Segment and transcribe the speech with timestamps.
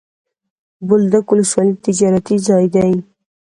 [0.87, 2.91] بولدک ولسوالي تجارتي ځای دی.